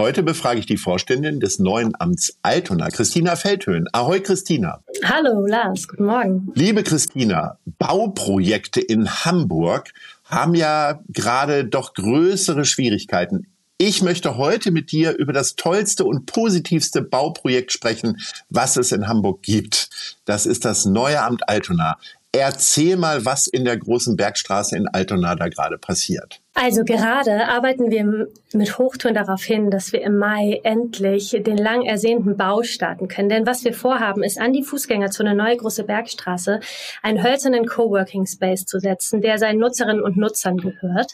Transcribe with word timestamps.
Heute 0.00 0.22
befrage 0.22 0.60
ich 0.60 0.66
die 0.66 0.76
Vorständin 0.76 1.40
des 1.40 1.58
neuen 1.58 1.92
Amts 1.98 2.38
Altona, 2.42 2.88
Christina 2.88 3.34
Feldhöhn. 3.34 3.88
Ahoi, 3.92 4.20
Christina. 4.20 4.80
Hallo, 5.02 5.44
Lars. 5.44 5.88
Guten 5.88 6.04
Morgen. 6.04 6.52
Liebe 6.54 6.84
Christina, 6.84 7.58
Bauprojekte 7.80 8.80
in 8.80 9.10
Hamburg 9.10 9.92
haben 10.24 10.54
ja 10.54 11.00
gerade 11.08 11.64
doch 11.64 11.94
größere 11.94 12.64
Schwierigkeiten. 12.64 13.48
Ich 13.76 14.00
möchte 14.00 14.36
heute 14.36 14.70
mit 14.70 14.92
dir 14.92 15.16
über 15.16 15.32
das 15.32 15.56
tollste 15.56 16.04
und 16.04 16.26
positivste 16.26 17.02
Bauprojekt 17.02 17.72
sprechen, 17.72 18.18
was 18.50 18.76
es 18.76 18.92
in 18.92 19.08
Hamburg 19.08 19.42
gibt. 19.42 19.90
Das 20.24 20.46
ist 20.46 20.64
das 20.64 20.84
neue 20.84 21.20
Amt 21.20 21.48
Altona. 21.48 21.96
Erzähl 22.30 22.96
mal, 22.96 23.24
was 23.24 23.48
in 23.48 23.64
der 23.64 23.76
großen 23.76 24.16
Bergstraße 24.16 24.76
in 24.76 24.86
Altona 24.86 25.34
da 25.34 25.48
gerade 25.48 25.76
passiert. 25.76 26.40
Also 26.60 26.82
gerade 26.82 27.46
arbeiten 27.46 27.92
wir 27.92 28.26
mit 28.52 28.78
Hochtouren 28.78 29.14
darauf 29.14 29.44
hin, 29.44 29.70
dass 29.70 29.92
wir 29.92 30.02
im 30.02 30.18
Mai 30.18 30.60
endlich 30.64 31.30
den 31.30 31.56
lang 31.56 31.84
ersehnten 31.84 32.36
Bau 32.36 32.64
starten 32.64 33.06
können. 33.06 33.28
Denn 33.28 33.46
was 33.46 33.62
wir 33.62 33.72
vorhaben, 33.72 34.24
ist 34.24 34.40
an 34.40 34.52
die 34.52 34.64
Fußgängerzone 34.64 35.36
Neue 35.36 35.56
Große 35.56 35.84
Bergstraße 35.84 36.58
einen 37.00 37.22
hölzernen 37.22 37.64
Coworking 37.64 38.26
Space 38.26 38.64
zu 38.64 38.80
setzen, 38.80 39.20
der 39.20 39.38
seinen 39.38 39.60
Nutzerinnen 39.60 40.02
und 40.02 40.16
Nutzern 40.16 40.56
gehört. 40.56 41.12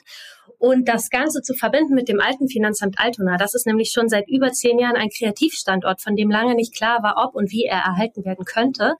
Und 0.56 0.88
das 0.88 1.10
Ganze 1.10 1.42
zu 1.42 1.52
verbinden 1.52 1.92
mit 1.92 2.08
dem 2.08 2.20
alten 2.20 2.48
Finanzamt 2.48 2.98
Altona, 2.98 3.36
das 3.36 3.52
ist 3.52 3.66
nämlich 3.66 3.90
schon 3.90 4.08
seit 4.08 4.26
über 4.30 4.50
zehn 4.50 4.78
Jahren 4.78 4.96
ein 4.96 5.10
Kreativstandort, 5.10 6.00
von 6.00 6.16
dem 6.16 6.30
lange 6.30 6.54
nicht 6.54 6.74
klar 6.74 7.02
war, 7.02 7.22
ob 7.22 7.34
und 7.34 7.50
wie 7.50 7.64
er 7.64 7.80
erhalten 7.80 8.24
werden 8.24 8.46
könnte. 8.46 8.94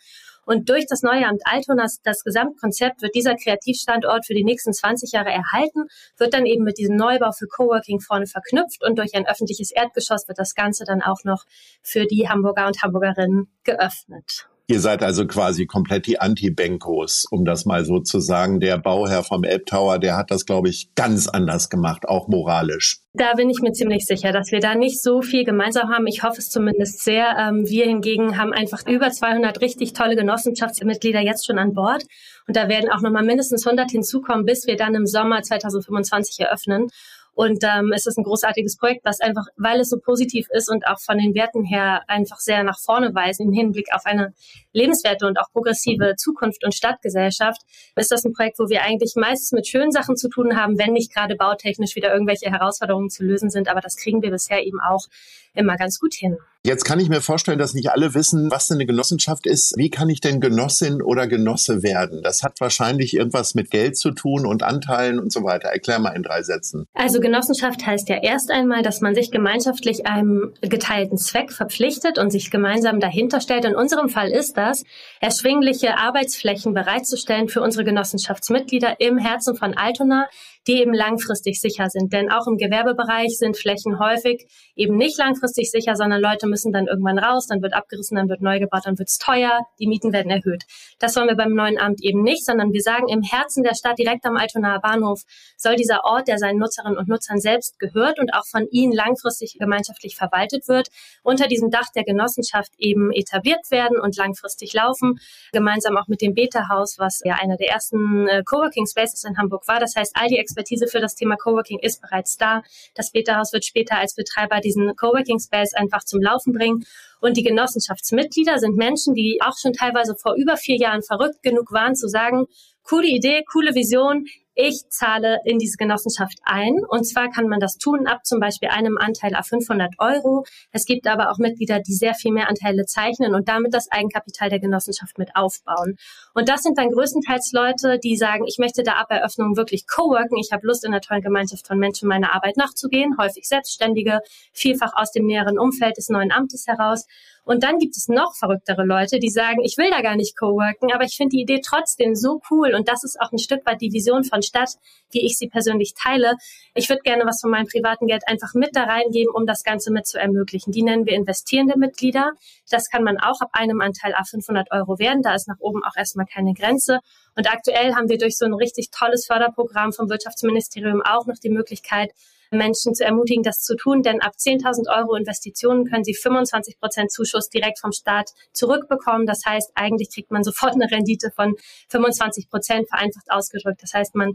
Und 0.47 0.69
durch 0.69 0.87
das 0.89 1.03
neue 1.03 1.27
Amt 1.27 1.43
Altona, 1.45 1.87
das 2.03 2.25
Gesamtkonzept, 2.25 3.03
wird 3.03 3.15
dieser 3.15 3.35
Kreativstandort 3.37 4.27
für 4.27 4.35
die 4.35 4.45
nächsten 4.45 4.73
20 4.73 5.13
Jahre 5.13 5.31
erhalten, 5.31 5.89
wird 6.19 6.35
dann 6.35 6.47
eben 6.47 6.65
mit 6.65 6.79
diesem 6.79 6.97
Neubau 6.97 7.33
für 7.33 7.47
Coworking 7.47 8.01
vorne 8.01 8.27
verknüpft 8.27 8.85
und 8.85 8.99
durch 8.99 9.15
ein 9.15 9.27
öffentliches 9.27 9.71
Erdgeschoss 9.71 10.29
wird 10.29 10.39
das 10.39 10.55
Ganze 10.55 10.85
dann 10.85 11.03
auch 11.03 11.25
noch 11.25 11.45
für 11.83 12.07
die 12.07 12.29
Hamburger 12.29 12.67
und 12.67 12.83
Hamburgerinnen 12.83 13.49
geöffnet. 13.65 14.49
Ihr 14.67 14.81
seid 14.81 15.03
also 15.03 15.27
quasi 15.27 15.67
komplett 15.67 16.07
die 16.07 16.19
Anti-Benkos, 16.19 17.27
um 17.31 17.45
das 17.45 17.67
mal 17.67 17.85
so 17.85 18.01
zu 18.01 18.19
sagen. 18.19 18.61
Der 18.61 18.79
Bauherr 18.79 19.23
vom 19.23 19.45
Elbtower, 19.45 19.99
der 19.99 20.17
hat 20.17 20.31
das, 20.31 20.47
glaube 20.47 20.71
ich, 20.71 20.89
ganz 20.95 21.29
anders 21.29 21.69
gemacht, 21.69 22.09
auch 22.09 22.29
moralisch. 22.29 23.01
Da 23.13 23.35
bin 23.35 23.51
ich 23.51 23.61
mir 23.61 23.73
ziemlich 23.73 24.07
sicher, 24.07 24.33
dass 24.33 24.53
wir 24.53 24.61
da 24.61 24.75
nicht 24.75 25.03
so 25.03 25.21
viel 25.21 25.45
gemeinsam 25.45 25.91
haben. 25.91 26.07
Ich 26.07 26.23
hoffe 26.23 26.39
es 26.39 26.49
zumindest 26.49 27.05
sehr. 27.05 27.37
Ähm, 27.39 27.69
wir 27.69 27.85
hingegen 27.85 28.39
haben 28.39 28.55
einfach 28.55 28.87
über 28.87 29.11
200 29.11 29.61
richtig 29.61 29.93
tolle 29.93 30.17
Genossenschaftsmitglieder 30.17 31.21
jetzt 31.21 31.45
schon 31.45 31.59
an 31.59 31.75
Bord. 31.75 32.05
Und 32.49 32.57
da 32.57 32.69
werden 32.69 32.91
auch 32.91 33.03
nochmal 33.03 33.23
mindestens 33.23 33.67
100 33.67 33.91
hinzukommen, 33.91 34.47
bis 34.47 34.67
wir 34.67 34.77
dann 34.77 34.95
im 34.95 35.07
Sommer 35.07 35.43
2025 35.43 36.41
eröffnen. 36.41 36.89
Und 37.35 37.65
ähm, 37.65 37.93
es 37.95 38.07
ist 38.07 38.17
ein 38.17 38.25
großartiges 38.25 38.77
Projekt, 38.77 39.05
was 39.05 39.21
einfach, 39.21 39.45
weil 39.57 39.81
es 39.81 39.91
so 39.91 39.99
positiv 39.99 40.47
ist 40.51 40.71
und 40.71 40.87
auch 40.87 41.01
von 41.01 41.19
den 41.19 41.35
Werten 41.35 41.65
her 41.65 42.03
einfach 42.07 42.39
sehr 42.39 42.63
nach 42.63 42.79
vorne 42.79 43.15
weist 43.15 43.41
im 43.41 43.53
Hinblick 43.53 43.89
auf 43.93 44.07
eine 44.07 44.33
lebenswerte 44.73 45.27
und 45.27 45.39
auch 45.39 45.51
progressive 45.53 46.15
Zukunft 46.17 46.65
und 46.65 46.75
Stadtgesellschaft, 46.75 47.63
ist 47.97 48.11
das 48.11 48.25
ein 48.25 48.33
Projekt, 48.33 48.59
wo 48.59 48.69
wir 48.69 48.83
eigentlich 48.83 49.15
meistens 49.17 49.53
mit 49.53 49.67
schönen 49.67 49.91
Sachen 49.91 50.17
zu 50.17 50.29
tun 50.29 50.57
haben, 50.57 50.79
wenn 50.79 50.93
nicht 50.93 51.13
gerade 51.13 51.37
bautechnisch 51.37 51.97
wieder 51.97 52.13
irgendwelche 52.13 52.51
Herausforderungen 52.51 53.11
zu 53.11 53.25
lösen 53.25 53.51
sind. 53.51 53.69
Aber 53.69 53.81
das 53.81 53.97
kriegen 53.97 54.23
wir 54.23 54.31
bisher 54.31 54.65
eben 54.65 54.81
auch 54.81 55.07
immer 55.55 55.77
ganz 55.77 55.99
gut 55.99 56.15
hin. 56.15 56.37
Jetzt 56.67 56.87
kann 56.87 56.99
ich 56.99 57.11
mir 57.11 57.21
vorstellen, 57.21 57.59
dass 57.59 57.75
nicht 57.75 57.91
alle 57.91 58.15
wissen, 58.15 58.51
was 58.51 58.69
denn 58.69 58.79
eine 58.79 58.87
Genossenschaft 58.87 59.47
ist. 59.47 59.75
Wie 59.77 59.91
kann 59.91 60.09
ich 60.09 60.23
denn 60.23 60.41
Genossin 60.41 61.03
oder 61.03 61.27
Genosse 61.27 61.83
werden? 61.83 62.23
Das 62.23 62.43
hat 62.43 62.59
wahrscheinlich 62.59 63.15
irgendwas 63.15 63.55
mit 63.55 63.71
Geld 63.71 63.99
zu 63.99 64.13
tun 64.13 64.47
und 64.47 64.63
Anteilen 64.63 65.19
und 65.19 65.31
so 65.31 65.45
weiter. 65.45 65.69
Erklär 65.69 65.99
mal 65.99 66.17
in 66.17 66.23
drei 66.23 66.43
Sätzen. 66.43 66.87
Also 66.95 67.21
Genossenschaft 67.21 67.85
heißt 67.85 68.09
ja 68.09 68.17
erst 68.23 68.51
einmal, 68.51 68.83
dass 68.83 69.03
man 69.03 69.15
sich 69.15 69.31
gemeinschaftlich 69.31 70.07
einem 70.07 70.55
geteilten 70.63 71.19
Zweck 71.19 71.53
verpflichtet 71.53 72.19
und 72.19 72.31
sich 72.31 72.51
gemeinsam 72.51 72.99
dahinter 72.99 73.43
stellt. 73.43 73.67
In 73.67 73.77
unserem 73.77 74.09
Fall 74.09 74.31
ist 74.31 74.57
das, 74.57 74.85
erschwingliche 75.21 75.99
Arbeitsflächen 75.99 76.73
bereitzustellen 76.73 77.51
für 77.51 77.61
unsere 77.61 77.85
Genossenschaftsmitglieder 77.85 79.01
im 79.01 79.19
Herzen 79.19 79.55
von 79.55 79.75
Altona, 79.75 80.29
die 80.67 80.81
eben 80.81 80.95
langfristig 80.95 81.61
sicher 81.61 81.89
sind. 81.89 82.13
Denn 82.13 82.31
auch 82.31 82.47
im 82.47 82.57
Gewerbebereich 82.57 83.39
sind 83.39 83.57
Flächen 83.57 83.99
häufig 83.99 84.47
eben 84.75 84.97
nicht 84.97 85.19
langfristig 85.19 85.71
sicher, 85.71 85.95
sondern 85.97 86.21
Leute 86.21 86.47
müssen 86.47 86.73
dann 86.73 86.87
irgendwann 86.87 87.19
raus, 87.19 87.47
dann 87.47 87.63
wird 87.63 87.75
abgerissen, 87.75 88.17
dann 88.17 88.29
wird 88.29 88.41
neu 88.41 88.59
gebaut, 88.59 88.83
dann 88.85 88.99
wird 88.99 89.09
es 89.09 89.19
teuer, 89.19 89.61
die 89.79 89.87
Mieten 89.87 90.13
werden 90.13 90.31
erhöht. 90.31 90.65
Das 90.99 91.17
wollen 91.17 91.29
wir 91.29 91.37
beim 91.37 91.55
neuen 91.55 91.79
Amt 91.79 92.03
eben 92.03 92.23
nicht, 92.23 92.45
sondern 92.45 92.73
wir 92.73 92.81
sagen, 92.81 93.09
im 93.09 93.23
Herzen 93.23 93.63
der 93.63 93.75
Stadt, 93.75 93.99
direkt 93.99 94.25
am 94.25 94.37
Altonaer 94.37 94.81
Bahnhof, 94.81 95.23
soll 95.57 95.77
dieser 95.77 96.05
Ort, 96.05 96.29
der 96.29 96.39
seinen 96.39 96.59
Nutzerinnen 96.59 96.99
und 96.99 97.09
Nutzern 97.09 97.39
selbst 97.39 97.79
gehört 97.79 98.19
und 98.19 98.33
auch 98.35 98.47
von 98.47 98.67
ihnen 98.71 98.93
langfristig 98.93 99.57
gemeinschaftlich 99.59 100.17
verwaltet 100.17 100.69
wird, 100.69 100.89
unter 101.23 101.47
diesem 101.47 101.71
Dach 101.71 101.89
der 101.95 102.05
Genossenschaft 102.05 102.73
eben 102.79 103.13
etabliert 103.13 103.71
werden 103.71 103.99
und 104.01 104.17
langfristig 104.17 104.73
laufen, 104.73 105.19
gemeinsam 105.53 105.97
auch 105.97 106.09
mit 106.09 106.21
dem 106.23 106.35
Beta-Haus, 106.35 106.97
was 106.99 107.21
ja 107.25 107.35
einer 107.41 107.57
der 107.57 107.71
ersten 107.71 108.29
äh, 108.29 108.43
Coworking 108.45 108.87
Spaces 108.87 109.25
in 109.25 109.37
Hamburg 109.37 109.67
war. 109.69 109.81
Das 109.81 109.95
heißt, 109.97 110.13
all 110.15 110.29
die 110.29 110.39
Expertise 110.55 110.87
für 110.87 111.01
das 111.01 111.17
Thema 111.17 111.37
Coworking 111.37 111.81
ist 111.81 112.01
bereits 112.01 112.37
da. 112.37 112.63
Das 112.95 113.11
Beta-Haus 113.11 113.53
wird 113.53 113.65
später 113.65 113.97
als 113.99 114.15
Betreiber 114.15 114.61
diesen 114.61 114.95
Coworking 114.95 115.41
Space 115.41 115.75
einfach 115.75 116.05
zum 116.05 116.23
Laufen 116.23 116.53
bringen. 116.53 116.85
Und 117.21 117.37
die 117.37 117.43
Genossenschaftsmitglieder 117.43 118.59
sind 118.59 118.77
Menschen, 118.77 119.15
die 119.15 119.41
auch 119.45 119.57
schon 119.61 119.73
teilweise 119.73 120.15
vor 120.15 120.35
über 120.37 120.57
vier 120.57 120.77
Jahren 120.77 121.03
verrückt 121.03 121.43
genug 121.43 121.73
waren 121.73 121.97
zu 121.97 122.09
sagen, 122.09 122.47
coole 122.85 123.09
Idee, 123.09 123.43
coole 123.51 123.75
Vision, 123.75 124.27
ich 124.55 124.85
zahle 124.89 125.41
in 125.45 125.59
diese 125.59 125.77
Genossenschaft 125.77 126.39
ein. 126.45 126.79
Und 126.89 127.05
zwar 127.05 127.31
kann 127.31 127.49
man 127.49 127.61
das 127.61 127.77
tun 127.77 128.07
ab 128.07 128.25
zum 128.25 128.41
Beispiel 128.41 128.69
einem 128.69 128.99
Anteil 128.99 129.35
auf 129.35 129.47
500 129.47 129.95
Euro. 129.99 130.45
Es 130.71 130.85
gibt 130.85 131.07
aber 131.07 131.31
auch 131.31 131.39
Mitglieder, 131.39 131.81
die 131.81 131.95
sehr 131.95 132.15
viel 132.15 132.33
mehr 132.33 132.49
Anteile 132.49 132.87
zeichnen 132.87 133.35
und 133.35 133.49
damit 133.49 133.75
das 133.75 133.91
Eigenkapital 133.91 134.51
der 134.51 134.61
Genossenschaft 134.61 135.19
mit 135.19 135.35
aufbauen. 135.35 135.97
Und 136.35 136.49
das 136.49 136.63
sind 136.63 136.79
dann 136.79 136.91
größtenteils 136.91 137.51
Leute, 137.53 137.99
die 137.99 138.17
sagen, 138.17 138.45
ich 138.47 138.59
möchte 138.59 138.83
da 138.83 138.93
ab 138.93 139.11
Eröffnung 139.11 139.57
wirklich 139.57 139.87
coworken. 139.87 140.39
Ich 140.39 140.53
habe 140.53 140.67
Lust, 140.67 140.85
in 140.85 140.93
einer 140.93 141.01
tollen 141.01 141.23
Gemeinschaft 141.23 141.67
von 141.67 141.79
Menschen 141.79 142.09
meiner 142.09 142.35
Arbeit 142.35 142.57
nachzugehen. 142.57 143.17
Häufig 143.19 143.49
Selbstständige, 143.49 144.21
vielfach 144.53 144.93
aus 144.95 145.11
dem 145.11 145.27
näheren 145.27 145.59
Umfeld 145.59 145.97
des 145.97 146.09
neuen 146.09 146.31
Amtes 146.31 146.67
heraus. 146.67 147.07
Und 147.45 147.63
dann 147.63 147.79
gibt 147.79 147.97
es 147.97 148.09
noch 148.09 148.35
verrücktere 148.35 148.85
Leute, 148.85 149.19
die 149.19 149.29
sagen, 149.29 149.61
ich 149.63 149.77
will 149.77 149.91
da 149.91 150.01
gar 150.01 150.17
nicht 150.17 150.37
coworken, 150.37 150.93
aber 150.93 151.05
ich 151.05 151.17
finde 151.17 151.37
die 151.37 151.43
Idee 151.43 151.61
trotzdem 151.63 152.15
so 152.15 152.41
cool. 152.51 152.75
Und 152.75 152.89
das 152.89 153.05
ist 153.05 153.21
auch 153.21 153.33
ein 153.33 153.39
Stück 153.39 153.67
weit 153.67 153.83
die 153.83 153.93
Vision 153.93 154.25
von 154.25 154.43
Stadt, 154.45 154.71
wie 155.11 155.27
ich 155.27 155.37
sie 155.37 155.49
persönlich 155.49 155.95
teile. 156.01 156.35
Ich 156.75 156.89
würde 156.89 157.03
gerne 157.03 157.25
was 157.27 157.41
von 157.41 157.51
meinem 157.51 157.67
privaten 157.67 158.07
Geld 158.07 158.23
einfach 158.27 158.55
mit 158.55 158.71
da 158.77 158.85
reingeben, 158.85 159.35
um 159.35 159.47
das 159.47 159.65
Ganze 159.65 159.91
mit 159.91 160.07
zu 160.07 160.19
ermöglichen. 160.19 160.71
Die 160.71 160.83
nennen 160.83 161.07
wir 161.07 161.15
investierende 161.15 161.79
Mitglieder. 161.79 162.33
Das 162.71 162.89
kann 162.89 163.03
man 163.03 163.19
auch 163.19 163.41
ab 163.41 163.51
einem 163.53 163.81
Anteil 163.81 164.15
a 164.15 164.25
500 164.25 164.71
Euro 164.71 164.99
werden. 164.99 165.23
Da 165.23 165.35
ist 165.35 165.49
nach 165.49 165.59
oben 165.59 165.83
auch 165.85 165.97
erstmal 165.97 166.27
keine 166.27 166.55
Grenze. 166.55 167.01
Und 167.37 167.51
aktuell 167.51 167.95
haben 167.95 168.09
wir 168.09 168.19
durch 168.19 168.37
so 168.37 168.45
ein 168.45 168.55
richtig 168.55 168.91
tolles 168.91 169.27
Förderprogramm 169.27 169.93
vom 169.93 170.09
Wirtschaftsministerium 170.09 171.03
auch 171.03 171.27
noch 171.27 171.39
die 171.43 171.51
Möglichkeit, 171.51 172.11
Menschen 172.55 172.95
zu 172.95 173.05
ermutigen, 173.05 173.43
das 173.43 173.61
zu 173.61 173.77
tun. 173.77 174.03
Denn 174.03 174.21
ab 174.21 174.33
10.000 174.39 174.95
Euro 174.97 175.15
Investitionen 175.15 175.85
können 175.85 176.05
sie 176.05 176.15
25 176.15 176.79
Prozent 176.79 177.13
Zuschuss 177.13 177.49
direkt 177.49 177.81
vom 177.81 177.93
Staat 177.93 178.31
zurückbekommen. 178.53 179.27
Das 179.27 179.43
heißt, 179.47 179.73
eigentlich 179.75 180.13
kriegt 180.13 180.31
man 180.31 180.45
sofort 180.45 180.75
eine 180.75 180.91
Rendite 180.91 181.31
von 181.35 181.55
25 181.91 182.49
Prozent 182.49 182.89
vereinfacht 182.89 183.31
ausgedrückt. 183.31 183.83
Das 183.83 183.95
heißt, 183.95 184.15
man 184.15 184.33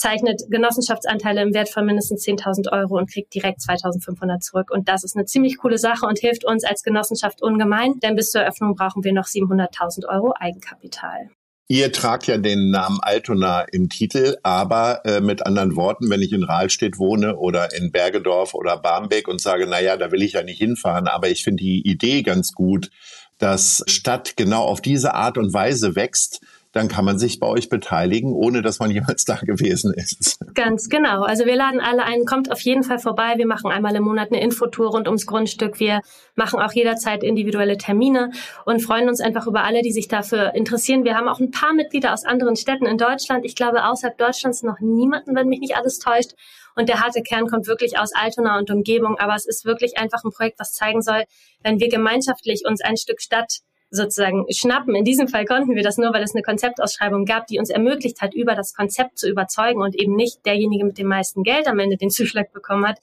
zeichnet 0.00 0.42
Genossenschaftsanteile 0.48 1.42
im 1.42 1.52
Wert 1.52 1.68
von 1.68 1.84
mindestens 1.84 2.26
10.000 2.26 2.72
Euro 2.72 2.96
und 2.96 3.12
kriegt 3.12 3.34
direkt 3.34 3.60
2.500 3.60 4.40
zurück. 4.40 4.70
Und 4.70 4.88
das 4.88 5.04
ist 5.04 5.14
eine 5.14 5.26
ziemlich 5.26 5.58
coole 5.58 5.76
Sache 5.76 6.06
und 6.06 6.18
hilft 6.18 6.46
uns 6.46 6.64
als 6.64 6.82
Genossenschaft 6.82 7.42
ungemein, 7.42 7.94
denn 8.02 8.16
bis 8.16 8.30
zur 8.30 8.40
Eröffnung 8.40 8.74
brauchen 8.74 9.04
wir 9.04 9.12
noch 9.12 9.26
700.000 9.26 10.08
Euro 10.08 10.32
Eigenkapital. 10.38 11.30
Ihr 11.70 11.92
tragt 11.92 12.26
ja 12.26 12.36
den 12.36 12.72
Namen 12.72 12.98
Altona 13.00 13.60
im 13.60 13.88
Titel, 13.88 14.36
aber 14.42 15.02
äh, 15.04 15.20
mit 15.20 15.46
anderen 15.46 15.76
Worten, 15.76 16.10
wenn 16.10 16.20
ich 16.20 16.32
in 16.32 16.42
Rahlstedt 16.42 16.98
wohne 16.98 17.36
oder 17.36 17.72
in 17.72 17.92
Bergedorf 17.92 18.54
oder 18.54 18.76
Barmbek 18.76 19.28
und 19.28 19.40
sage, 19.40 19.68
na 19.68 19.80
ja, 19.80 19.96
da 19.96 20.10
will 20.10 20.20
ich 20.20 20.32
ja 20.32 20.42
nicht 20.42 20.58
hinfahren, 20.58 21.06
aber 21.06 21.28
ich 21.28 21.44
finde 21.44 21.62
die 21.62 21.88
Idee 21.88 22.22
ganz 22.22 22.54
gut, 22.54 22.90
dass 23.38 23.84
Stadt 23.86 24.36
genau 24.36 24.64
auf 24.64 24.80
diese 24.80 25.14
Art 25.14 25.38
und 25.38 25.52
Weise 25.52 25.94
wächst, 25.94 26.40
dann 26.72 26.88
kann 26.88 27.04
man 27.04 27.18
sich 27.18 27.40
bei 27.40 27.46
euch 27.46 27.68
beteiligen, 27.68 28.32
ohne 28.32 28.62
dass 28.62 28.78
man 28.78 28.90
jemals 28.90 29.24
da 29.24 29.36
gewesen 29.36 29.92
ist. 29.94 30.38
Ganz 30.54 30.88
genau. 30.88 31.22
Also 31.22 31.46
wir 31.46 31.56
laden 31.56 31.80
alle 31.80 32.04
ein, 32.04 32.24
kommt 32.24 32.50
auf 32.50 32.60
jeden 32.60 32.82
Fall 32.82 32.98
vorbei. 32.98 33.34
Wir 33.36 33.46
machen 33.46 33.70
einmal 33.70 33.94
im 33.96 34.04
Monat 34.04 34.32
eine 34.32 34.40
Infotour 34.40 34.90
rund 34.90 35.06
ums 35.08 35.26
Grundstück. 35.26 35.80
Wir 35.80 36.00
machen 36.34 36.60
auch 36.60 36.72
jederzeit 36.72 37.22
individuelle 37.22 37.76
Termine 37.76 38.30
und 38.64 38.80
freuen 38.80 39.08
uns 39.08 39.20
einfach 39.20 39.46
über 39.46 39.64
alle, 39.64 39.82
die 39.82 39.92
sich 39.92 40.08
dafür 40.08 40.54
interessieren. 40.54 41.04
Wir 41.04 41.16
haben 41.16 41.28
auch 41.28 41.40
ein 41.40 41.50
paar 41.50 41.72
Mitglieder 41.72 42.12
aus 42.12 42.24
anderen 42.24 42.56
Städten 42.56 42.86
in 42.86 42.98
Deutschland. 42.98 43.44
Ich 43.44 43.56
glaube, 43.56 43.84
außerhalb 43.84 44.16
Deutschlands 44.16 44.62
noch 44.62 44.80
niemanden, 44.80 45.34
wenn 45.34 45.48
mich 45.48 45.60
nicht 45.60 45.76
alles 45.76 45.98
täuscht. 45.98 46.32
Und 46.76 46.88
der 46.88 47.00
harte 47.00 47.22
Kern 47.22 47.46
kommt 47.46 47.66
wirklich 47.66 47.98
aus 47.98 48.12
Altona 48.14 48.58
und 48.58 48.70
Umgebung. 48.70 49.18
Aber 49.18 49.34
es 49.34 49.46
ist 49.46 49.64
wirklich 49.64 49.98
einfach 49.98 50.22
ein 50.24 50.30
Projekt, 50.30 50.60
was 50.60 50.72
zeigen 50.72 51.02
soll, 51.02 51.24
wenn 51.62 51.80
wir 51.80 51.88
gemeinschaftlich 51.88 52.62
uns 52.64 52.80
ein 52.80 52.96
Stück 52.96 53.20
Stadt 53.20 53.60
sozusagen 53.90 54.44
schnappen. 54.50 54.94
In 54.94 55.04
diesem 55.04 55.28
Fall 55.28 55.44
konnten 55.44 55.74
wir 55.74 55.82
das 55.82 55.98
nur, 55.98 56.12
weil 56.12 56.22
es 56.22 56.34
eine 56.34 56.42
Konzeptausschreibung 56.42 57.24
gab, 57.24 57.46
die 57.46 57.58
uns 57.58 57.70
ermöglicht 57.70 58.20
hat, 58.20 58.34
über 58.34 58.54
das 58.54 58.74
Konzept 58.74 59.18
zu 59.18 59.28
überzeugen 59.28 59.82
und 59.82 59.94
eben 59.94 60.14
nicht 60.14 60.46
derjenige 60.46 60.84
mit 60.84 60.98
dem 60.98 61.08
meisten 61.08 61.42
Geld 61.42 61.66
am 61.66 61.78
Ende 61.78 61.96
den 61.96 62.10
Zuschlag 62.10 62.52
bekommen 62.52 62.86
hat. 62.86 62.98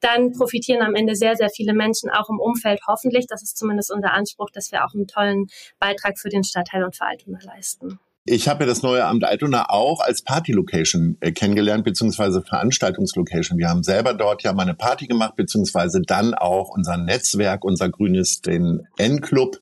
Dann 0.00 0.32
profitieren 0.32 0.82
am 0.82 0.94
Ende 0.94 1.14
sehr, 1.14 1.36
sehr 1.36 1.50
viele 1.50 1.74
Menschen 1.74 2.10
auch 2.10 2.28
im 2.28 2.40
Umfeld 2.40 2.80
hoffentlich. 2.88 3.26
Das 3.28 3.42
ist 3.42 3.56
zumindest 3.56 3.92
unser 3.92 4.12
Anspruch, 4.12 4.50
dass 4.50 4.72
wir 4.72 4.84
auch 4.84 4.94
einen 4.94 5.06
tollen 5.06 5.46
Beitrag 5.78 6.18
für 6.18 6.28
den 6.28 6.42
Stadtteil 6.42 6.82
und 6.82 6.96
für 6.96 7.04
Altona 7.04 7.38
leisten. 7.44 8.00
Ich 8.24 8.46
habe 8.46 8.62
ja 8.62 8.68
das 8.68 8.82
neue 8.82 9.04
Amt 9.04 9.24
Altona 9.24 9.68
auch 9.68 9.98
als 9.98 10.22
Party-Location 10.22 11.16
äh, 11.20 11.32
kennengelernt, 11.32 11.82
beziehungsweise 11.82 12.40
Veranstaltungslocation. 12.40 13.58
Wir 13.58 13.68
haben 13.68 13.82
selber 13.82 14.14
dort 14.14 14.44
ja 14.44 14.52
mal 14.52 14.62
eine 14.62 14.74
Party 14.74 15.08
gemacht, 15.08 15.34
beziehungsweise 15.34 16.00
dann 16.02 16.34
auch 16.34 16.70
unser 16.70 16.96
Netzwerk, 16.96 17.64
unser 17.64 17.88
grünes, 17.88 18.40
den 18.40 18.86
N-Club 18.96 19.58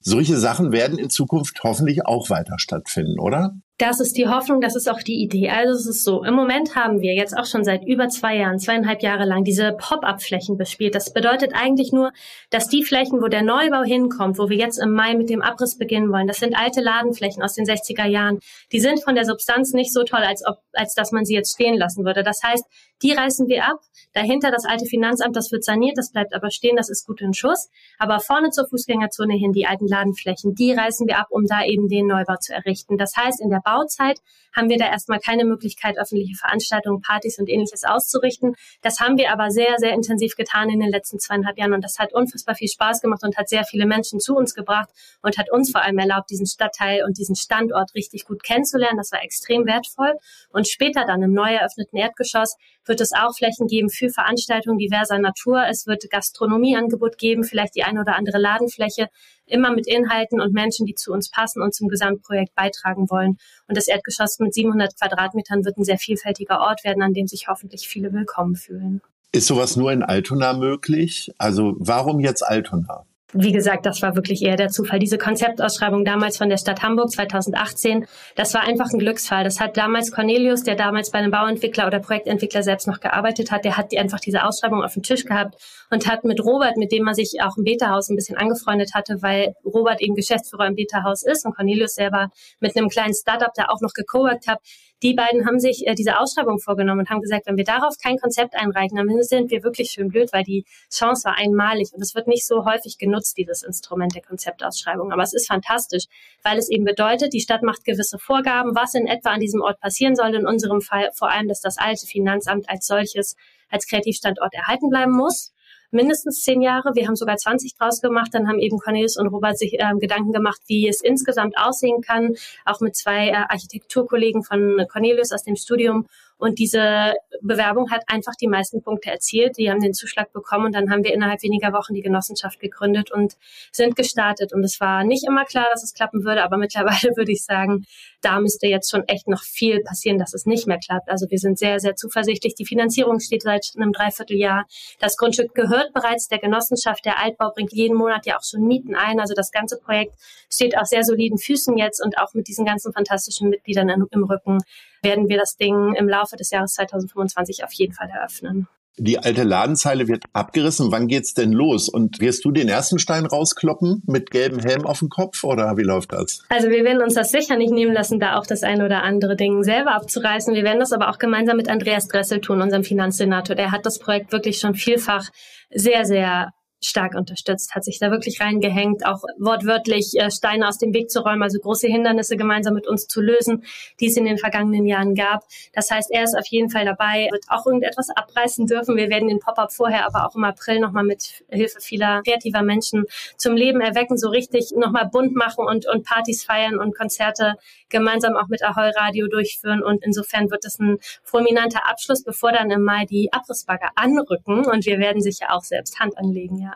solche 0.00 0.36
Sachen 0.38 0.72
werden 0.72 0.98
in 0.98 1.10
Zukunft 1.10 1.60
hoffentlich 1.62 2.06
auch 2.06 2.30
weiter 2.30 2.58
stattfinden, 2.58 3.18
oder? 3.18 3.54
Das 3.80 3.98
ist 3.98 4.18
die 4.18 4.28
Hoffnung, 4.28 4.60
das 4.60 4.76
ist 4.76 4.90
auch 4.90 5.00
die 5.00 5.22
Idee. 5.22 5.48
Also 5.48 5.72
es 5.72 5.86
ist 5.86 6.04
so, 6.04 6.22
im 6.22 6.34
Moment 6.34 6.76
haben 6.76 7.00
wir 7.00 7.14
jetzt 7.14 7.34
auch 7.34 7.46
schon 7.46 7.64
seit 7.64 7.82
über 7.86 8.08
zwei 8.08 8.36
Jahren, 8.36 8.58
zweieinhalb 8.58 9.00
Jahre 9.00 9.24
lang 9.24 9.42
diese 9.42 9.72
Pop-up-Flächen 9.72 10.58
bespielt. 10.58 10.94
Das 10.94 11.14
bedeutet 11.14 11.52
eigentlich 11.54 11.90
nur, 11.90 12.12
dass 12.50 12.68
die 12.68 12.84
Flächen, 12.84 13.22
wo 13.22 13.28
der 13.28 13.40
Neubau 13.40 13.82
hinkommt, 13.82 14.36
wo 14.36 14.50
wir 14.50 14.58
jetzt 14.58 14.76
im 14.76 14.92
Mai 14.92 15.14
mit 15.14 15.30
dem 15.30 15.40
Abriss 15.40 15.78
beginnen 15.78 16.12
wollen, 16.12 16.26
das 16.26 16.40
sind 16.40 16.54
alte 16.54 16.82
Ladenflächen 16.82 17.42
aus 17.42 17.54
den 17.54 17.64
60er 17.64 18.04
Jahren. 18.04 18.40
Die 18.70 18.80
sind 18.80 19.02
von 19.02 19.14
der 19.14 19.24
Substanz 19.24 19.72
nicht 19.72 19.94
so 19.94 20.02
toll, 20.04 20.24
als 20.26 20.44
ob, 20.46 20.58
als 20.74 20.92
dass 20.92 21.10
man 21.10 21.24
sie 21.24 21.32
jetzt 21.32 21.54
stehen 21.54 21.78
lassen 21.78 22.04
würde. 22.04 22.22
Das 22.22 22.42
heißt, 22.44 22.66
die 23.02 23.12
reißen 23.12 23.48
wir 23.48 23.64
ab. 23.64 23.78
Dahinter 24.12 24.50
das 24.50 24.66
alte 24.66 24.84
Finanzamt, 24.84 25.36
das 25.36 25.52
wird 25.52 25.64
saniert, 25.64 25.96
das 25.96 26.12
bleibt 26.12 26.34
aber 26.34 26.50
stehen, 26.50 26.76
das 26.76 26.90
ist 26.90 27.06
gut 27.06 27.22
in 27.22 27.32
Schuss. 27.32 27.70
Aber 27.98 28.20
vorne 28.20 28.50
zur 28.50 28.68
Fußgängerzone 28.68 29.34
hin, 29.34 29.52
die 29.52 29.66
alten 29.66 29.86
Ladenflächen, 29.86 30.54
die 30.54 30.72
reißen 30.72 31.06
wir 31.06 31.18
ab, 31.18 31.28
um 31.30 31.46
da 31.46 31.64
eben 31.64 31.88
den 31.88 32.06
Neubau 32.06 32.36
zu 32.36 32.52
errichten. 32.52 32.98
Das 32.98 33.16
heißt, 33.16 33.40
in 33.40 33.48
der 33.48 33.62
Bauzeit 33.70 34.20
haben 34.54 34.68
wir 34.68 34.78
da 34.78 34.86
erstmal 34.86 35.20
keine 35.20 35.44
Möglichkeit, 35.44 35.96
öffentliche 35.96 36.34
Veranstaltungen, 36.34 37.00
Partys 37.00 37.38
und 37.38 37.48
ähnliches 37.48 37.84
auszurichten. 37.84 38.56
Das 38.82 38.98
haben 38.98 39.16
wir 39.16 39.32
aber 39.32 39.50
sehr, 39.50 39.76
sehr 39.78 39.92
intensiv 39.92 40.34
getan 40.34 40.68
in 40.70 40.80
den 40.80 40.90
letzten 40.90 41.20
zweieinhalb 41.20 41.56
Jahren 41.56 41.72
und 41.72 41.84
das 41.84 41.98
hat 41.98 42.12
unfassbar 42.12 42.56
viel 42.56 42.68
Spaß 42.68 43.00
gemacht 43.00 43.22
und 43.22 43.36
hat 43.36 43.48
sehr 43.48 43.64
viele 43.64 43.86
Menschen 43.86 44.18
zu 44.18 44.34
uns 44.34 44.54
gebracht 44.54 44.88
und 45.22 45.38
hat 45.38 45.50
uns 45.52 45.70
vor 45.70 45.82
allem 45.82 45.98
erlaubt, 45.98 46.30
diesen 46.30 46.46
Stadtteil 46.46 47.04
und 47.04 47.18
diesen 47.18 47.36
Standort 47.36 47.94
richtig 47.94 48.24
gut 48.24 48.42
kennenzulernen. 48.42 48.96
Das 48.96 49.12
war 49.12 49.22
extrem 49.22 49.66
wertvoll. 49.66 50.14
Und 50.50 50.68
später 50.68 51.04
dann 51.06 51.22
im 51.22 51.32
neu 51.32 51.54
eröffneten 51.54 51.98
Erdgeschoss 51.98 52.56
wird 52.84 53.00
es 53.00 53.12
auch 53.12 53.36
Flächen 53.36 53.66
geben 53.68 53.88
für 53.88 54.08
Veranstaltungen 54.08 54.78
diverser 54.78 55.18
Natur. 55.18 55.64
Es 55.68 55.86
wird 55.86 56.10
Gastronomieangebot 56.10 57.18
geben, 57.18 57.44
vielleicht 57.44 57.76
die 57.76 57.84
eine 57.84 58.00
oder 58.00 58.16
andere 58.16 58.38
Ladenfläche 58.38 59.08
immer 59.50 59.72
mit 59.72 59.86
Inhalten 59.86 60.40
und 60.40 60.52
Menschen, 60.52 60.86
die 60.86 60.94
zu 60.94 61.12
uns 61.12 61.30
passen 61.30 61.62
und 61.62 61.74
zum 61.74 61.88
Gesamtprojekt 61.88 62.54
beitragen 62.54 63.10
wollen. 63.10 63.38
Und 63.68 63.76
das 63.76 63.88
Erdgeschoss 63.88 64.38
mit 64.38 64.54
700 64.54 64.96
Quadratmetern 64.98 65.64
wird 65.64 65.76
ein 65.78 65.84
sehr 65.84 65.98
vielfältiger 65.98 66.60
Ort 66.60 66.84
werden, 66.84 67.02
an 67.02 67.14
dem 67.14 67.26
sich 67.26 67.48
hoffentlich 67.48 67.88
viele 67.88 68.12
willkommen 68.12 68.56
fühlen. 68.56 69.00
Ist 69.32 69.46
sowas 69.46 69.76
nur 69.76 69.92
in 69.92 70.02
Altona 70.02 70.52
möglich? 70.54 71.30
Also 71.38 71.74
warum 71.78 72.20
jetzt 72.20 72.42
Altona? 72.42 73.06
Wie 73.32 73.52
gesagt, 73.52 73.86
das 73.86 74.02
war 74.02 74.16
wirklich 74.16 74.42
eher 74.42 74.56
der 74.56 74.68
Zufall. 74.68 74.98
Diese 74.98 75.18
Konzeptausschreibung 75.18 76.04
damals 76.04 76.36
von 76.36 76.48
der 76.48 76.56
Stadt 76.56 76.82
Hamburg 76.82 77.10
2018, 77.10 78.06
das 78.34 78.54
war 78.54 78.62
einfach 78.62 78.90
ein 78.92 78.98
Glücksfall. 78.98 79.44
Das 79.44 79.60
hat 79.60 79.76
damals 79.76 80.10
Cornelius, 80.12 80.62
der 80.62 80.74
damals 80.74 81.10
bei 81.10 81.18
einem 81.18 81.30
Bauentwickler 81.30 81.86
oder 81.86 82.00
Projektentwickler 82.00 82.62
selbst 82.62 82.88
noch 82.88 83.00
gearbeitet 83.00 83.50
hat, 83.50 83.64
der 83.64 83.76
hat 83.76 83.92
die 83.92 83.98
einfach 83.98 84.20
diese 84.20 84.44
Ausschreibung 84.44 84.82
auf 84.82 84.94
dem 84.94 85.02
Tisch 85.02 85.24
gehabt 85.24 85.56
und 85.90 86.08
hat 86.08 86.24
mit 86.24 86.40
Robert, 86.40 86.76
mit 86.76 86.92
dem 86.92 87.06
er 87.06 87.14
sich 87.14 87.38
auch 87.42 87.56
im 87.56 87.64
Beta-Haus 87.64 88.08
ein 88.08 88.16
bisschen 88.16 88.36
angefreundet 88.36 88.94
hatte, 88.94 89.22
weil 89.22 89.54
Robert 89.64 90.00
eben 90.00 90.14
Geschäftsführer 90.14 90.66
im 90.66 90.74
Beta-Haus 90.74 91.22
ist 91.22 91.46
und 91.46 91.54
Cornelius 91.54 91.94
selber 91.94 92.30
mit 92.60 92.76
einem 92.76 92.88
kleinen 92.88 93.14
Startup 93.14 93.52
da 93.54 93.66
auch 93.68 93.80
noch 93.80 93.92
gecoworkt 93.92 94.46
hat, 94.48 94.58
die 95.02 95.14
beiden 95.14 95.46
haben 95.46 95.58
sich 95.58 95.86
äh, 95.86 95.94
diese 95.94 96.18
Ausschreibung 96.18 96.58
vorgenommen 96.58 97.00
und 97.00 97.10
haben 97.10 97.20
gesagt, 97.20 97.46
wenn 97.46 97.56
wir 97.56 97.64
darauf 97.64 97.94
kein 98.02 98.18
Konzept 98.18 98.54
einreichen, 98.54 98.96
dann 98.96 99.22
sind 99.22 99.50
wir 99.50 99.62
wirklich 99.62 99.90
schön 99.90 100.08
blöd, 100.08 100.32
weil 100.32 100.44
die 100.44 100.64
Chance 100.92 101.24
war 101.24 101.36
einmalig 101.38 101.92
und 101.92 102.02
es 102.02 102.14
wird 102.14 102.26
nicht 102.26 102.46
so 102.46 102.64
häufig 102.64 102.98
genutzt, 102.98 103.36
dieses 103.38 103.62
Instrument 103.62 104.14
der 104.14 104.22
Konzeptausschreibung. 104.22 105.12
Aber 105.12 105.22
es 105.22 105.32
ist 105.32 105.48
fantastisch, 105.48 106.04
weil 106.42 106.58
es 106.58 106.68
eben 106.68 106.84
bedeutet, 106.84 107.32
die 107.32 107.40
Stadt 107.40 107.62
macht 107.62 107.84
gewisse 107.84 108.18
Vorgaben, 108.18 108.74
was 108.74 108.94
in 108.94 109.06
etwa 109.06 109.30
an 109.30 109.40
diesem 109.40 109.62
Ort 109.62 109.80
passieren 109.80 110.16
soll. 110.16 110.34
In 110.34 110.46
unserem 110.46 110.80
Fall 110.80 111.10
vor 111.14 111.30
allem, 111.30 111.48
dass 111.48 111.60
das 111.60 111.78
alte 111.78 112.06
Finanzamt 112.06 112.68
als 112.68 112.86
solches 112.86 113.36
als 113.70 113.86
Kreativstandort 113.86 114.52
erhalten 114.52 114.90
bleiben 114.90 115.12
muss 115.12 115.52
mindestens 115.90 116.42
zehn 116.42 116.62
Jahre. 116.62 116.94
Wir 116.94 117.06
haben 117.06 117.16
sogar 117.16 117.36
20 117.36 117.74
draus 117.76 118.00
gemacht. 118.00 118.30
Dann 118.32 118.48
haben 118.48 118.58
eben 118.58 118.78
Cornelius 118.78 119.16
und 119.16 119.28
Robert 119.28 119.58
sich 119.58 119.74
äh, 119.74 119.92
Gedanken 119.98 120.32
gemacht, 120.32 120.60
wie 120.66 120.88
es 120.88 121.00
insgesamt 121.00 121.56
aussehen 121.56 122.00
kann, 122.00 122.34
auch 122.64 122.80
mit 122.80 122.96
zwei 122.96 123.28
äh, 123.28 123.44
Architekturkollegen 123.48 124.42
von 124.42 124.84
Cornelius 124.90 125.32
aus 125.32 125.42
dem 125.42 125.56
Studium. 125.56 126.06
Und 126.40 126.58
diese 126.58 127.14
Bewerbung 127.42 127.90
hat 127.90 128.02
einfach 128.06 128.32
die 128.34 128.48
meisten 128.48 128.82
Punkte 128.82 129.10
erzielt. 129.10 129.58
Die 129.58 129.70
haben 129.70 129.80
den 129.80 129.92
Zuschlag 129.92 130.32
bekommen 130.32 130.66
und 130.66 130.74
dann 130.74 130.90
haben 130.90 131.04
wir 131.04 131.12
innerhalb 131.12 131.42
weniger 131.42 131.72
Wochen 131.72 131.94
die 131.94 132.00
Genossenschaft 132.00 132.58
gegründet 132.60 133.10
und 133.10 133.36
sind 133.72 133.94
gestartet. 133.94 134.52
Und 134.54 134.64
es 134.64 134.80
war 134.80 135.04
nicht 135.04 135.26
immer 135.26 135.44
klar, 135.44 135.66
dass 135.72 135.84
es 135.84 135.92
klappen 135.92 136.24
würde, 136.24 136.42
aber 136.42 136.56
mittlerweile 136.58 137.14
würde 137.16 137.32
ich 137.32 137.44
sagen, 137.44 137.84
da 138.22 138.40
müsste 138.40 138.66
jetzt 138.66 138.90
schon 138.90 139.06
echt 139.06 139.28
noch 139.28 139.42
viel 139.42 139.80
passieren, 139.80 140.18
dass 140.18 140.32
es 140.32 140.46
nicht 140.46 140.66
mehr 140.66 140.78
klappt. 140.78 141.10
Also 141.10 141.26
wir 141.28 141.38
sind 141.38 141.58
sehr, 141.58 141.78
sehr 141.78 141.94
zuversichtlich. 141.94 142.54
Die 142.54 142.66
Finanzierung 142.66 143.20
steht 143.20 143.42
seit 143.42 143.72
einem 143.76 143.92
Dreivierteljahr. 143.92 144.66
Das 144.98 145.16
Grundstück 145.16 145.54
gehört 145.54 145.92
bereits 145.92 146.28
der 146.28 146.38
Genossenschaft. 146.38 147.04
Der 147.04 147.18
Altbau 147.18 147.50
bringt 147.54 147.72
jeden 147.72 147.96
Monat 147.96 148.26
ja 148.26 148.38
auch 148.38 148.44
schon 148.44 148.66
Mieten 148.66 148.94
ein. 148.94 149.20
Also 149.20 149.34
das 149.34 149.50
ganze 149.50 149.78
Projekt 149.78 150.14
steht 150.50 150.76
auf 150.76 150.86
sehr 150.86 151.04
soliden 151.04 151.38
Füßen 151.38 151.76
jetzt 151.76 152.02
und 152.02 152.18
auch 152.18 152.34
mit 152.34 152.48
diesen 152.48 152.64
ganzen 152.64 152.92
fantastischen 152.92 153.50
Mitgliedern 153.50 153.88
im 153.88 154.24
Rücken 154.24 154.60
werden 155.02 155.28
wir 155.28 155.38
das 155.38 155.56
Ding 155.56 155.94
im 155.94 156.08
Laufe 156.08 156.36
des 156.36 156.50
Jahres 156.50 156.74
2025 156.74 157.64
auf 157.64 157.72
jeden 157.72 157.94
Fall 157.94 158.08
eröffnen. 158.08 158.68
Die 158.96 159.18
alte 159.18 159.44
Ladenzeile 159.44 160.08
wird 160.08 160.24
abgerissen. 160.34 160.92
Wann 160.92 161.08
geht's 161.08 161.32
denn 161.32 161.52
los? 161.52 161.88
Und 161.88 162.20
wirst 162.20 162.44
du 162.44 162.50
den 162.50 162.68
ersten 162.68 162.98
Stein 162.98 163.24
rauskloppen 163.24 164.02
mit 164.06 164.30
gelbem 164.30 164.58
Helm 164.58 164.84
auf 164.84 164.98
dem 164.98 165.08
Kopf 165.08 165.42
oder 165.42 165.76
wie 165.78 165.84
läuft 165.84 166.12
das? 166.12 166.42
Also 166.50 166.68
wir 166.68 166.84
werden 166.84 167.00
uns 167.00 167.14
das 167.14 167.30
sicher 167.30 167.56
nicht 167.56 167.72
nehmen 167.72 167.94
lassen, 167.94 168.20
da 168.20 168.36
auch 168.36 168.46
das 168.46 168.62
eine 168.62 168.84
oder 168.84 169.02
andere 169.02 169.36
Ding 169.36 169.62
selber 169.62 169.94
abzureißen. 169.94 170.54
Wir 170.54 170.64
werden 170.64 170.80
das 170.80 170.92
aber 170.92 171.08
auch 171.08 171.18
gemeinsam 171.18 171.56
mit 171.56 171.70
Andreas 171.70 172.08
Dressel 172.08 172.40
tun, 172.40 172.60
unserem 172.60 172.84
Finanzsenator. 172.84 173.56
Der 173.56 173.70
hat 173.70 173.86
das 173.86 174.00
Projekt 174.00 174.32
wirklich 174.32 174.58
schon 174.58 174.74
vielfach 174.74 175.30
sehr, 175.70 176.04
sehr 176.04 176.52
stark 176.80 177.14
unterstützt, 177.14 177.74
hat 177.74 177.84
sich 177.84 177.98
da 177.98 178.10
wirklich 178.10 178.40
reingehängt, 178.40 179.06
auch 179.06 179.22
wortwörtlich 179.38 180.14
äh, 180.18 180.30
Steine 180.30 180.66
aus 180.66 180.78
dem 180.78 180.94
Weg 180.94 181.10
zu 181.10 181.20
räumen, 181.20 181.42
also 181.42 181.58
große 181.58 181.86
Hindernisse 181.86 182.36
gemeinsam 182.36 182.74
mit 182.74 182.86
uns 182.86 183.06
zu 183.06 183.20
lösen, 183.20 183.64
die 184.00 184.06
es 184.06 184.16
in 184.16 184.24
den 184.24 184.38
vergangenen 184.38 184.86
Jahren 184.86 185.14
gab. 185.14 185.44
Das 185.74 185.90
heißt, 185.90 186.10
er 186.10 186.24
ist 186.24 186.36
auf 186.36 186.46
jeden 186.46 186.70
Fall 186.70 186.84
dabei, 186.84 187.28
wird 187.30 187.44
auch 187.48 187.66
irgendetwas 187.66 188.08
abreißen 188.14 188.66
dürfen. 188.66 188.96
Wir 188.96 189.10
werden 189.10 189.28
den 189.28 189.40
Pop-up 189.40 189.72
vorher, 189.72 190.06
aber 190.06 190.26
auch 190.26 190.34
im 190.34 190.44
April 190.44 190.80
nochmal 190.80 191.04
mit 191.04 191.44
Hilfe 191.48 191.80
vieler 191.80 192.22
kreativer 192.22 192.62
Menschen 192.62 193.04
zum 193.36 193.56
Leben 193.56 193.80
erwecken, 193.80 194.16
so 194.16 194.28
richtig 194.28 194.72
nochmal 194.74 195.08
bunt 195.10 195.34
machen 195.34 195.66
und, 195.66 195.86
und 195.86 196.04
Partys 196.04 196.44
feiern 196.44 196.78
und 196.78 196.96
Konzerte 196.96 197.54
gemeinsam 197.90 198.36
auch 198.36 198.48
mit 198.48 198.64
Ahoi 198.64 198.90
Radio 198.96 199.26
durchführen. 199.28 199.82
Und 199.82 200.02
insofern 200.04 200.50
wird 200.50 200.64
es 200.64 200.78
ein 200.78 200.98
fulminanter 201.22 201.88
Abschluss, 201.88 202.22
bevor 202.22 202.52
dann 202.52 202.70
im 202.70 202.82
Mai 202.82 203.04
die 203.04 203.32
Abrissbagger 203.32 203.90
anrücken. 203.96 204.64
Und 204.64 204.86
wir 204.86 204.98
werden 204.98 205.20
sicher 205.20 205.48
auch 205.50 205.62
selbst 205.62 206.00
Hand 206.00 206.16
anlegen, 206.16 206.58
ja. 206.58 206.69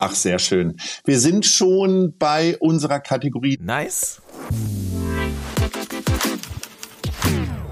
Ach, 0.00 0.14
sehr 0.14 0.38
schön. 0.38 0.76
Wir 1.04 1.18
sind 1.18 1.44
schon 1.44 2.14
bei 2.16 2.56
unserer 2.58 3.00
Kategorie. 3.00 3.58
Nice. 3.60 4.22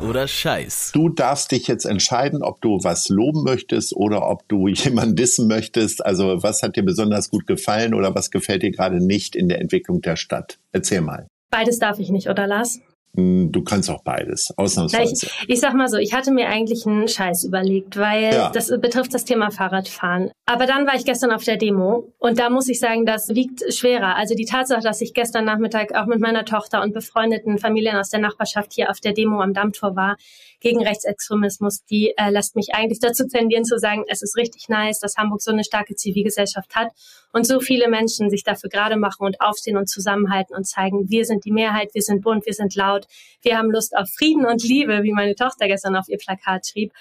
Oder 0.02 0.26
Scheiß. 0.26 0.90
Du 0.92 1.08
darfst 1.08 1.52
dich 1.52 1.68
jetzt 1.68 1.84
entscheiden, 1.84 2.42
ob 2.42 2.60
du 2.60 2.80
was 2.82 3.08
loben 3.08 3.44
möchtest 3.44 3.94
oder 3.94 4.28
ob 4.28 4.48
du 4.48 4.66
jemanden 4.68 5.14
dissen 5.14 5.46
möchtest. 5.46 6.04
Also 6.04 6.42
was 6.42 6.64
hat 6.64 6.74
dir 6.74 6.84
besonders 6.84 7.30
gut 7.30 7.46
gefallen 7.46 7.94
oder 7.94 8.12
was 8.16 8.32
gefällt 8.32 8.64
dir 8.64 8.72
gerade 8.72 9.04
nicht 9.04 9.36
in 9.36 9.48
der 9.48 9.60
Entwicklung 9.60 10.00
der 10.00 10.16
Stadt? 10.16 10.58
Erzähl 10.72 11.02
mal. 11.02 11.28
Beides 11.50 11.78
darf 11.78 12.00
ich 12.00 12.10
nicht, 12.10 12.28
oder 12.28 12.48
Lars? 12.48 12.80
Du 13.16 13.62
kannst 13.62 13.90
auch 13.90 14.02
beides, 14.02 14.52
ausnahmsweise. 14.56 15.26
Ich, 15.26 15.48
ich 15.48 15.60
sag 15.60 15.74
mal 15.74 15.88
so, 15.88 15.96
ich 15.96 16.12
hatte 16.12 16.32
mir 16.32 16.48
eigentlich 16.48 16.86
einen 16.86 17.08
Scheiß 17.08 17.44
überlegt, 17.44 17.96
weil 17.96 18.34
ja. 18.34 18.50
das 18.50 18.68
betrifft 18.68 19.14
das 19.14 19.24
Thema 19.24 19.50
Fahrradfahren. 19.50 20.30
Aber 20.44 20.66
dann 20.66 20.86
war 20.86 20.94
ich 20.94 21.04
gestern 21.04 21.32
auf 21.32 21.42
der 21.44 21.56
Demo 21.56 22.12
und 22.18 22.38
da 22.38 22.50
muss 22.50 22.68
ich 22.68 22.78
sagen, 22.78 23.06
das 23.06 23.30
wiegt 23.30 23.72
schwerer. 23.72 24.16
Also 24.16 24.34
die 24.34 24.44
Tatsache, 24.44 24.82
dass 24.82 25.00
ich 25.00 25.14
gestern 25.14 25.44
Nachmittag 25.44 25.94
auch 25.94 26.06
mit 26.06 26.20
meiner 26.20 26.44
Tochter 26.44 26.82
und 26.82 26.92
befreundeten 26.92 27.58
Familien 27.58 27.96
aus 27.96 28.10
der 28.10 28.20
Nachbarschaft 28.20 28.72
hier 28.74 28.90
auf 28.90 29.00
der 29.00 29.12
Demo 29.12 29.40
am 29.40 29.54
Dammtor 29.54 29.96
war, 29.96 30.16
gegen 30.60 30.82
Rechtsextremismus, 30.82 31.84
die 31.84 32.14
äh, 32.16 32.30
lässt 32.30 32.56
mich 32.56 32.74
eigentlich 32.74 32.98
dazu 32.98 33.26
tendieren 33.28 33.64
zu 33.64 33.78
sagen, 33.78 34.04
es 34.08 34.22
ist 34.22 34.36
richtig 34.36 34.68
nice, 34.68 34.98
dass 35.00 35.16
Hamburg 35.16 35.42
so 35.42 35.50
eine 35.50 35.64
starke 35.64 35.94
Zivilgesellschaft 35.94 36.74
hat 36.74 36.88
und 37.32 37.46
so 37.46 37.60
viele 37.60 37.88
Menschen 37.88 38.30
sich 38.30 38.44
dafür 38.44 38.70
gerade 38.70 38.96
machen 38.96 39.26
und 39.26 39.40
aufstehen 39.40 39.76
und 39.76 39.88
zusammenhalten 39.88 40.56
und 40.56 40.66
zeigen, 40.66 41.10
wir 41.10 41.24
sind 41.24 41.44
die 41.44 41.52
Mehrheit, 41.52 41.90
wir 41.92 42.02
sind 42.02 42.22
bunt, 42.22 42.46
wir 42.46 42.54
sind 42.54 42.74
laut, 42.74 43.05
wir 43.42 43.58
haben 43.58 43.70
Lust 43.70 43.96
auf 43.96 44.08
Frieden 44.08 44.46
und 44.46 44.62
Liebe, 44.62 45.02
wie 45.02 45.12
meine 45.12 45.34
Tochter 45.34 45.66
gestern 45.66 45.96
auf 45.96 46.08
ihr 46.08 46.18
Plakat 46.18 46.66
schrieb. 46.66 46.92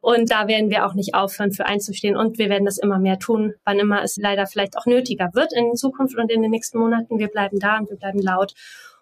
Und 0.00 0.30
da 0.30 0.48
werden 0.48 0.68
wir 0.68 0.84
auch 0.84 0.92
nicht 0.92 1.14
aufhören, 1.14 1.52
für 1.52 1.64
einzustehen. 1.64 2.14
Und 2.14 2.36
wir 2.36 2.50
werden 2.50 2.66
das 2.66 2.76
immer 2.76 2.98
mehr 2.98 3.18
tun, 3.18 3.54
wann 3.64 3.78
immer 3.78 4.02
es 4.02 4.16
leider 4.16 4.46
vielleicht 4.46 4.76
auch 4.76 4.84
nötiger 4.84 5.30
wird 5.32 5.54
in 5.54 5.74
Zukunft 5.76 6.18
und 6.18 6.30
in 6.30 6.42
den 6.42 6.50
nächsten 6.50 6.78
Monaten. 6.78 7.18
Wir 7.18 7.28
bleiben 7.28 7.58
da 7.58 7.78
und 7.78 7.88
wir 7.88 7.96
bleiben 7.96 8.20
laut. 8.20 8.52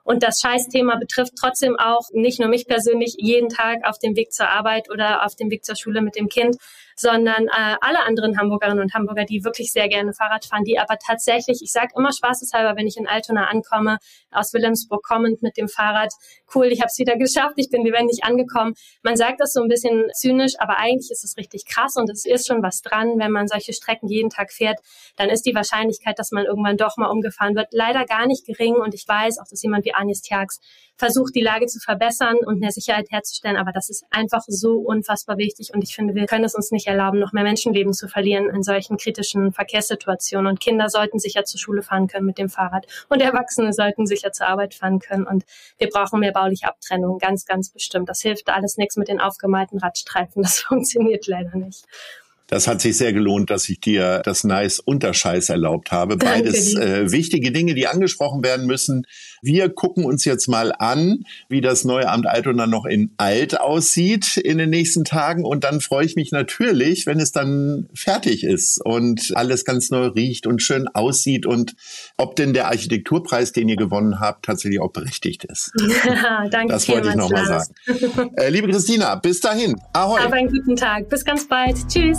Und 0.04 0.23
das 0.23 0.40
Scheißthema 0.40 0.97
betrifft 0.97 1.32
trotzdem 1.38 1.76
auch 1.78 2.09
nicht 2.12 2.40
nur 2.40 2.49
mich 2.49 2.66
persönlich 2.66 3.14
jeden 3.18 3.49
Tag 3.49 3.80
auf 3.85 3.99
dem 3.99 4.16
Weg 4.16 4.32
zur 4.32 4.49
Arbeit 4.49 4.90
oder 4.90 5.25
auf 5.25 5.37
dem 5.37 5.50
Weg 5.50 5.64
zur 5.64 5.76
Schule 5.76 6.02
mit 6.02 6.16
dem 6.16 6.28
Kind, 6.28 6.56
sondern 6.97 7.47
äh, 7.49 7.76
alle 7.80 8.04
anderen 8.04 8.38
Hamburgerinnen 8.38 8.82
und 8.82 8.94
Hamburger, 8.94 9.25
die 9.25 9.44
wirklich 9.44 9.73
sehr 9.73 9.88
gerne 9.88 10.12
Fahrrad 10.12 10.44
fahren, 10.44 10.64
die 10.64 10.78
aber 10.78 10.97
tatsächlich, 10.99 11.61
ich 11.62 11.73
sage 11.73 11.92
immer 11.97 12.12
spaßeshalber, 12.12 12.76
wenn 12.76 12.87
ich 12.87 12.97
in 12.97 13.06
Altona 13.06 13.47
ankomme, 13.47 13.99
aus 14.30 14.52
Wilhelmsburg 14.52 15.02
kommend 15.02 15.42
mit 15.42 15.56
dem 15.56 15.68
Fahrrad, 15.68 16.12
cool, 16.54 16.66
ich 16.66 16.80
habe 16.80 16.88
es 16.88 16.99
wieder 16.99 17.16
geschafft, 17.18 17.54
ich 17.56 17.71
bin 17.71 17.85
lebendig 17.85 18.25
angekommen. 18.25 18.75
Man 19.02 19.16
sagt 19.16 19.40
das 19.40 19.52
so 19.52 19.62
ein 19.62 19.68
bisschen 19.68 20.06
zynisch, 20.14 20.54
aber 20.59 20.78
eigentlich 20.78 21.11
ist 21.11 21.25
es 21.25 21.37
richtig 21.37 21.64
krass 21.66 21.97
und 21.97 22.11
es 22.11 22.25
ist 22.25 22.47
schon 22.47 22.62
was 22.62 22.82
dran, 22.82 23.18
wenn 23.18 23.32
man 23.32 23.49
solche 23.49 23.73
Strecken 23.73 24.09
jeden 24.09 24.30
Tag 24.30 24.52
fährt, 24.52 24.78
dann 25.16 25.28
ist 25.28 25.42
die 25.47 25.54
Wahrscheinlichkeit, 25.54 26.18
dass 26.18 26.30
man 26.30 26.44
irgendwann 26.44 26.76
doch 26.76 26.97
mal 26.97 27.09
umgefahren 27.09 27.54
wird, 27.54 27.68
leider 27.73 28.04
gar 28.04 28.26
nicht 28.26 28.47
gering 28.47 28.75
und 28.75 28.94
ich 28.94 29.06
weiß 29.06 29.38
auch, 29.38 29.49
dass 29.49 29.62
jemand 29.62 29.85
wie 29.85 29.91
Anis 29.94 30.22
Tjax 30.22 30.61
versucht, 30.96 31.34
die 31.34 31.40
Lage 31.40 31.66
zu 31.66 31.80
verbessern 31.80 32.37
und 32.46 32.61
mehr 32.61 32.70
Sicherheit 32.70 33.11
herzustellen. 33.11 33.56
Aber 33.56 33.72
das 33.72 33.90
ist 33.90 34.04
einfach 34.11 34.44
so 34.46 34.75
unfassbar 34.75 35.37
wichtig. 35.37 35.72
Und 35.75 35.82
ich 35.82 35.94
finde, 35.94 36.14
wir 36.14 36.26
können 36.26 36.44
es 36.44 36.54
uns 36.54 36.70
nicht 36.70 36.87
erlauben, 36.87 37.18
noch 37.18 37.32
mehr 37.32 37.42
Menschenleben 37.42 37.92
zu 37.92 38.06
verlieren 38.06 38.49
in 38.50 38.62
solchen 38.62 38.99
kritischen 38.99 39.52
Verkehrssituationen. 39.52 40.46
Und 40.46 40.61
Kinder 40.61 40.88
sollten 40.88 41.18
sicher 41.18 41.44
zur 41.44 41.58
Schule 41.58 41.82
fahren 41.82 42.06
können 42.06 42.26
mit 42.26 42.38
dem 42.38 42.49
Fahrrad. 42.49 42.87
Und 43.08 43.20
Erwachsene 43.20 43.72
sollten 43.72 44.06
sicher 44.06 44.32
zur 44.32 44.46
Arbeit 44.46 44.75
fahren 44.75 45.00
können. 45.00 45.26
Und 45.26 45.44
wir 45.78 45.88
brauchen 45.88 46.20
mehr 46.20 46.32
bauliche 46.32 46.68
Abtrennung, 46.68 47.18
ganz, 47.18 47.46
ganz 47.46 47.70
bestimmt. 47.70 48.08
Das 48.08 48.20
hilft 48.20 48.49
alles 48.49 48.76
nichts 48.76 48.96
mit 48.96 49.08
den 49.08 49.20
aufgemalten 49.20 49.78
Radstreifen. 49.78 50.42
Das 50.42 50.61
funktioniert 50.61 51.26
leider 51.26 51.56
nicht. 51.56 51.84
Das 52.49 52.66
hat 52.66 52.80
sich 52.80 52.96
sehr 52.96 53.12
gelohnt, 53.12 53.50
dass 53.50 53.68
ich 53.68 53.80
dir 53.80 54.20
das 54.25 54.44
Nice 54.44 54.78
Unterscheiß 54.78 55.49
erlaubt 55.49 55.90
habe. 55.90 56.16
Beides 56.16 56.75
äh, 56.75 57.11
wichtige 57.11 57.50
Dinge, 57.50 57.75
die 57.75 57.87
angesprochen 57.87 58.42
werden 58.42 58.66
müssen. 58.66 59.06
Wir 59.40 59.68
gucken 59.70 60.04
uns 60.04 60.25
jetzt 60.25 60.49
mal 60.49 60.72
an, 60.78 61.25
wie 61.49 61.61
das 61.61 61.84
neue 61.84 62.08
Amt 62.08 62.26
Altona 62.26 62.66
noch 62.66 62.84
in 62.84 63.12
Alt 63.16 63.58
aussieht 63.61 64.37
in 64.37 64.58
den 64.58 64.70
nächsten 64.70 65.04
Tagen. 65.04 65.44
Und 65.44 65.64
dann 65.64 65.80
freue 65.80 66.04
ich 66.04 66.14
mich 66.14 66.30
natürlich, 66.30 67.06
wenn 67.06 67.20
es 67.20 67.32
dann 67.32 67.88
fertig 67.94 68.44
ist 68.44 68.80
und 68.84 69.32
alles 69.34 69.64
ganz 69.64 69.90
neu 69.90 70.06
riecht 70.08 70.46
und 70.46 70.62
schön 70.62 70.88
aussieht 70.88 71.46
und 71.46 71.75
ob 72.16 72.37
denn 72.37 72.52
der 72.52 72.68
Architekturpreis, 72.68 73.52
den 73.52 73.68
ihr 73.68 73.76
gewonnen 73.76 74.20
habt, 74.20 74.44
tatsächlich 74.44 74.80
auch 74.80 74.92
berechtigt 74.92 75.44
ist. 75.44 75.72
Ja, 76.04 76.46
danke. 76.50 76.72
Das 76.72 76.88
wollte 76.88 77.08
ich 77.08 77.14
nochmal 77.14 77.46
sagen. 77.46 78.30
Äh, 78.37 78.50
liebe 78.50 78.68
Christina, 78.68 79.16
bis 79.16 79.40
dahin. 79.40 79.75
Ahoi. 79.92 80.20
Hab 80.20 80.32
einen 80.32 80.50
guten 80.50 80.76
Tag. 80.76 81.08
Bis 81.08 81.25
ganz 81.25 81.49
bald. 81.49 81.76
Tschüss. 81.88 82.18